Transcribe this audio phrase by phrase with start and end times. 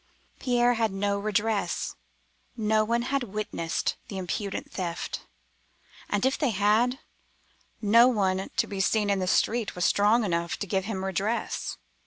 [0.39, 1.95] Pierre had no redress;
[2.57, 5.27] no one had witnessed the impudent theft,
[6.09, 6.97] and if they had,
[7.83, 11.77] no one to be seen in the street was strong enough to give him redress.